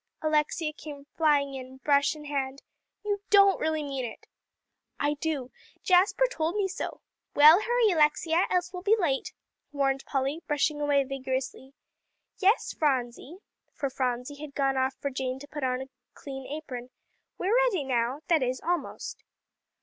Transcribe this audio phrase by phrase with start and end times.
[0.23, 2.63] Alexia came flying in, brush in hand.
[3.05, 4.25] "You don't really mean it!"
[4.99, 5.51] "I do.
[5.83, 7.01] Jasper just told me so.
[7.35, 9.31] Well, hurry, Alexia, else we'll be late,"
[9.71, 11.75] warned Polly, brushing away vigorously.
[12.39, 13.41] "Yes, Phronsie,"
[13.75, 16.89] for Phronsie had gone off for Jane to put on a clean apron,
[17.37, 19.23] "we're ready now that is, almost."